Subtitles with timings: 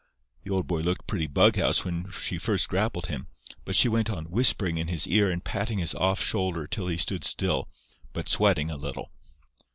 [0.43, 3.27] "The old boy looked pretty bughouse when she first grappled him,
[3.65, 6.97] but she went on, whispering in his ear and patting his off shoulder till he
[6.97, 7.69] stood still,
[8.11, 9.11] but sweating a little.